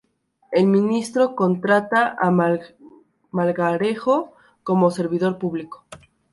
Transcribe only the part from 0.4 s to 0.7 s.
El